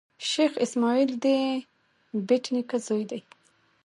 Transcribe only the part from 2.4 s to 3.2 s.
نیکه زوی